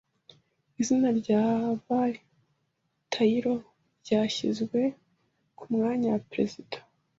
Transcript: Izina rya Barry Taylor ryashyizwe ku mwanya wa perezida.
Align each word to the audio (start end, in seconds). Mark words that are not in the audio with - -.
Izina 0.81 1.07
rya 1.19 1.41
Barry 1.85 2.19
Taylor 3.13 3.59
ryashyizwe 4.01 4.79
ku 5.57 5.63
mwanya 5.73 6.07
wa 6.13 6.19
perezida. 6.29 6.75